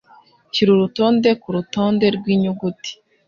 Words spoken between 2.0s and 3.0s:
rwinyuguti.